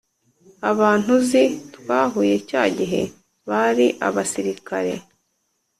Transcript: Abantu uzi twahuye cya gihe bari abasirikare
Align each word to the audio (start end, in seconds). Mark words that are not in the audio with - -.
Abantu 0.71 1.07
uzi 1.19 1.43
twahuye 1.75 2.35
cya 2.49 2.63
gihe 2.77 3.01
bari 3.49 3.87
abasirikare 4.07 4.93